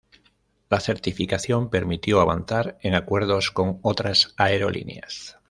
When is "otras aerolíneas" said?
3.83-5.37